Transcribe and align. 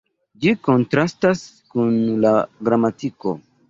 Ĝi 0.45 0.53
kontrastas 0.67 1.45
kun 1.77 1.95
la 2.27 2.37
gramatiko. 2.69 3.41